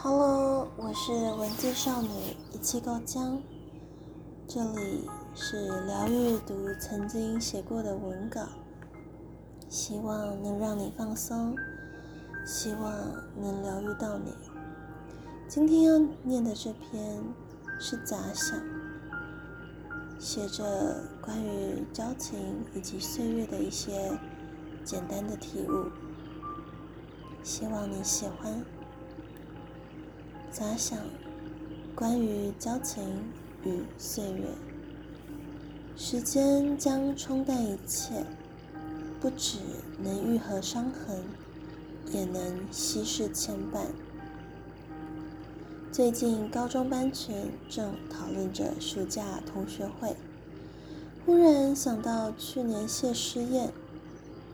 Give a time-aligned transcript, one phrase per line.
[0.00, 2.08] Hello，我是文字少女
[2.52, 3.42] 一气够江，
[4.46, 8.42] 这里是疗愈读曾经写过的文稿，
[9.68, 11.52] 希望能让你放松，
[12.46, 12.94] 希望
[13.42, 14.32] 能疗愈到你。
[15.48, 17.20] 今天要念的这篇
[17.80, 18.56] 是杂想，
[20.20, 22.38] 写着关于交情
[22.72, 24.16] 以及岁月的一些
[24.84, 25.90] 简单的体悟，
[27.42, 28.64] 希望你喜欢。
[30.50, 30.98] 杂想，
[31.94, 33.04] 关于交情
[33.64, 34.46] 与岁月。
[35.96, 38.24] 时间将冲淡一切，
[39.20, 39.58] 不只
[40.02, 41.22] 能愈合伤痕，
[42.12, 43.82] 也能稀释牵绊。
[45.92, 50.16] 最近高中班群正讨论着暑假同学会，
[51.26, 53.72] 忽然想到去年谢师宴，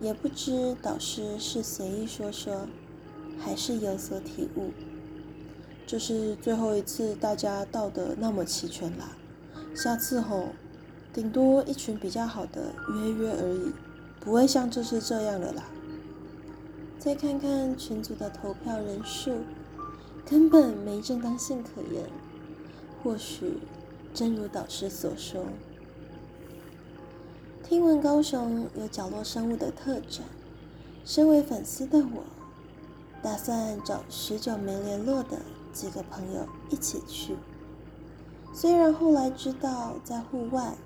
[0.00, 2.66] 也不知导师是随意说说，
[3.38, 4.72] 还是有所体悟。
[5.86, 9.16] 这是最后一次大家到的那么齐全啦，
[9.76, 10.48] 下次吼，
[11.12, 13.72] 顶多一群比较好的约约而已，
[14.18, 15.64] 不会像这次这样了啦。
[16.98, 19.40] 再看看群组的投票人数，
[20.24, 22.04] 根本没正当性可言。
[23.02, 23.58] 或许
[24.14, 25.44] 真如导师所说，
[27.62, 30.22] 听闻高雄有角落生物的特展，
[31.04, 32.24] 身为粉丝的我，
[33.22, 35.36] 打算找许久没联络的。
[35.74, 37.36] 几个朋友一起去，
[38.52, 40.76] 虽然后来知道在户外，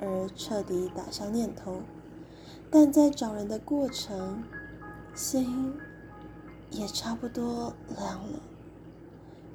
[0.00, 1.82] 而彻底打消念头，
[2.70, 4.42] 但在找人的过程，
[5.14, 5.74] 心
[6.70, 8.40] 也差不多凉了。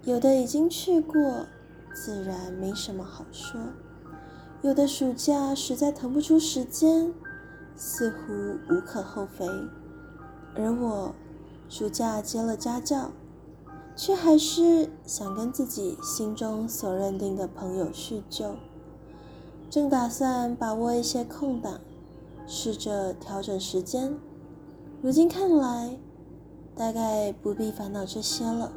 [0.04, 1.48] 有的已经去过，
[1.96, 3.60] 自然没什么好说；
[4.62, 7.12] 有的暑假实在腾不出时间，
[7.76, 8.32] 似乎
[8.70, 9.48] 无可厚非。
[10.56, 11.16] 而我，
[11.68, 13.10] 暑假接了家教。
[13.96, 18.56] 却还是想跟自己心中所认定的朋友叙旧，
[19.70, 21.80] 正打算把握一些空档，
[22.46, 24.14] 试着调整时间。
[25.02, 25.98] 如今看来，
[26.76, 28.72] 大概不必烦恼这些了，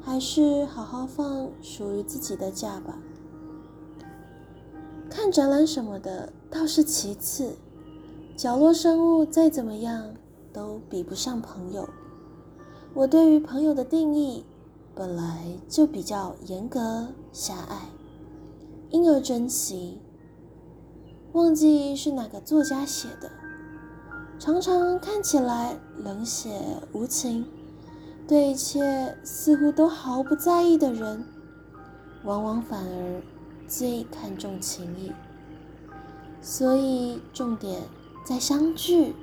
[0.00, 2.98] 还是好好放属于自己的假吧。
[5.10, 7.56] 看展览什么的倒是其次，
[8.36, 10.14] 角落生物再怎么样
[10.52, 11.88] 都比不上朋友。
[12.94, 14.44] 我对于朋友的定义
[14.94, 17.88] 本来就比较严格狭隘，
[18.90, 19.98] 因而珍惜。
[21.32, 23.30] 忘记是哪个作家写的，
[24.38, 26.60] 常常看起来冷血
[26.92, 27.46] 无情，
[28.28, 31.24] 对一切似乎都毫不在意的人，
[32.24, 33.22] 往往反而
[33.66, 35.10] 最看重情谊。
[36.42, 37.80] 所以重点
[38.22, 39.14] 在相聚，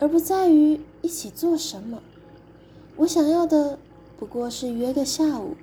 [0.00, 2.00] 而不在于一起做什么。
[2.98, 3.78] 我想要的
[4.18, 5.56] 不过是约个下午，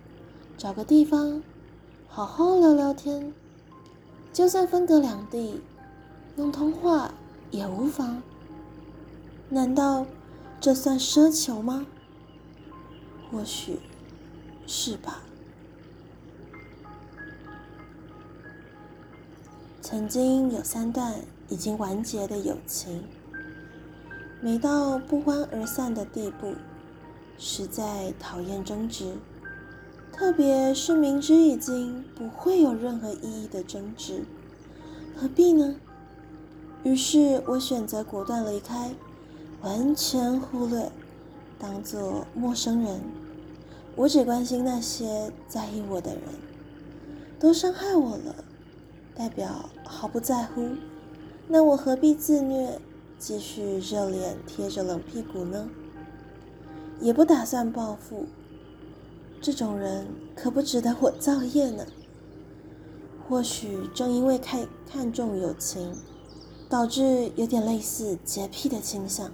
[0.58, 1.44] 找个地方，
[2.08, 3.34] 好好聊聊天。
[4.32, 5.60] 就算分隔两地，
[6.38, 7.14] 用通话
[7.52, 8.24] 也无妨。
[9.50, 10.06] 难道
[10.62, 11.86] 这算奢求吗？
[13.30, 13.80] 或许
[14.66, 15.22] 是吧。
[19.82, 21.16] 曾经有三段
[21.50, 23.04] 已经完结的友情，
[24.40, 26.54] 没到不欢而散的地步。
[27.38, 29.14] 实在讨厌争执，
[30.12, 34.24] 特别是明知已经不会有任何意义的争执，
[35.16, 35.76] 何必呢？
[36.84, 38.92] 于是我选择果断离开，
[39.62, 40.92] 完全忽略，
[41.58, 43.02] 当做陌生人。
[43.96, 46.22] 我只关心那些在意我的人，
[47.40, 48.36] 都伤害我了，
[49.16, 50.70] 代表毫不在乎。
[51.48, 52.80] 那我何必自虐，
[53.18, 55.70] 继续热脸贴着冷屁股呢？
[57.00, 58.26] 也不打算报复，
[59.42, 61.86] 这种人可不值得我造业呢。
[63.28, 65.94] 或许正因为看看重友情，
[66.70, 69.32] 导致有点类似洁癖的倾向，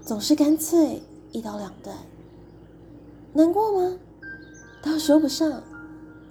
[0.00, 1.02] 总是干脆
[1.32, 1.96] 一刀两断。
[3.32, 3.96] 难过吗？
[4.82, 5.62] 倒说不上。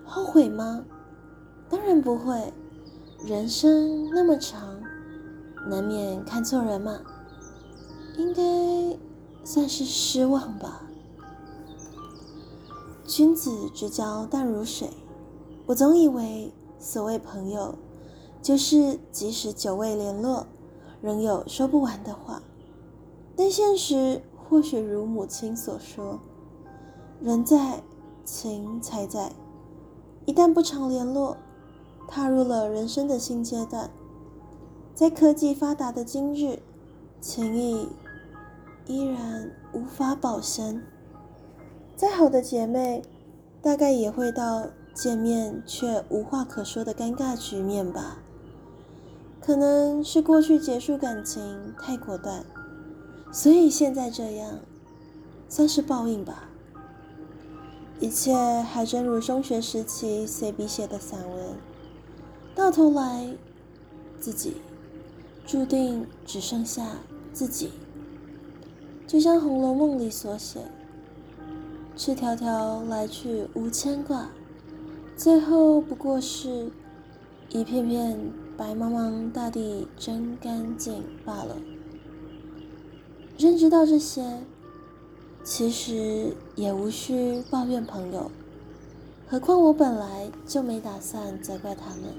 [0.06, 0.86] 后悔吗？
[1.70, 2.54] 当然不会。
[3.26, 4.78] 人生那么长，
[5.70, 7.00] 难免看错人嘛。
[8.18, 8.42] 应该。
[9.44, 10.82] 算是失望吧。
[13.06, 14.90] 君子之交淡如水，
[15.66, 17.76] 我总以为所谓朋友，
[18.42, 20.48] 就是即使久未联络，
[21.02, 22.42] 仍有说不完的话。
[23.36, 26.20] 但现实或许如母亲所说
[27.22, 27.84] ：“人在，
[28.24, 29.32] 情才在。”
[30.26, 31.36] 一旦不常联络，
[32.08, 33.92] 踏入了人生的新阶段，
[34.96, 36.60] 在科技发达的今日，
[37.20, 37.90] 情谊。
[38.86, 40.84] 依然无法保鲜。
[41.96, 43.02] 再好的姐妹，
[43.62, 48.18] 大概也会到见面却无话可说的尴尬局面吧。
[49.40, 52.46] 可能是过去结束感情太果断，
[53.32, 54.60] 所以现在这样，
[55.50, 56.50] 算是报应吧。
[58.00, 61.56] 一切还真如中学时期随笔写的散文，
[62.56, 63.36] 到头来，
[64.20, 64.58] 自己
[65.46, 66.98] 注定只剩下
[67.32, 67.72] 自己。
[69.14, 70.60] 就像《红楼梦》里所写
[71.96, 74.28] ：“赤条条来去无牵挂，
[75.16, 76.72] 最后不过是
[77.50, 78.18] 一片片
[78.58, 81.56] 白茫茫大地真干净罢了。”
[83.38, 84.42] 认知到这些。
[85.44, 88.32] 其实也无需抱怨朋友，
[89.28, 92.16] 何况我本来就没打算责怪他们，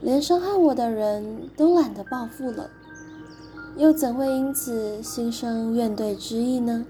[0.00, 2.70] 连伤害我的人都懒得报复了，
[3.78, 6.84] 又怎会因此心生怨怼之意呢？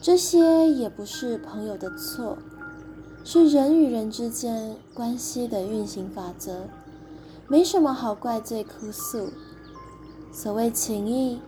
[0.00, 2.38] 这些也不是朋友的错，
[3.22, 6.62] 是人与人之间关系的运行法则，
[7.46, 9.28] 没什么好怪罪哭诉。
[10.32, 11.42] 所谓情谊，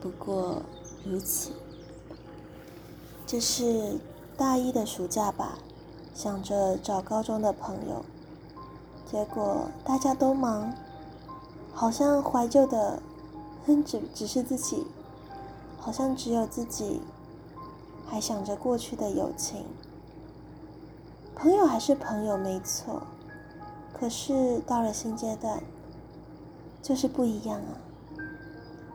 [0.00, 0.62] 不过
[1.04, 1.50] 如此。
[3.26, 3.98] 这是
[4.38, 5.58] 大一的暑假吧，
[6.14, 8.02] 想着找高中的朋友，
[9.04, 10.72] 结果大家都忙，
[11.74, 13.02] 好像怀旧的，
[13.84, 14.86] 只只是自己，
[15.78, 17.00] 好像只有自己
[18.06, 19.64] 还想着过去的友情。
[21.34, 23.02] 朋友还是朋友没错，
[23.92, 25.62] 可是到了新阶段，
[26.82, 27.78] 就是不一样啊，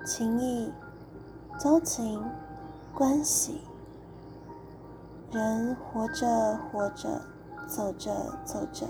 [0.06, 0.72] 情谊、
[1.60, 2.24] 交情、
[2.94, 3.62] 关系。
[5.32, 7.22] 人活着活着，
[7.68, 8.88] 走着走着，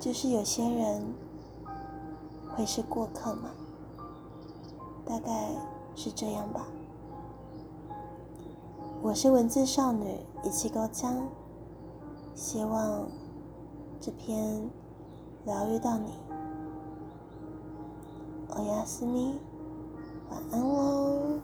[0.00, 1.14] 就是有些人
[2.54, 3.50] 会是过客嘛，
[5.06, 5.50] 大概
[5.94, 6.66] 是这样吧。
[9.02, 11.28] 我是文字少女一气高江，
[12.34, 13.06] 希望
[14.00, 14.70] 这篇
[15.44, 16.14] 疗愈到你。
[18.56, 19.38] 欧亚斯咪，
[20.30, 21.40] 晚安喽。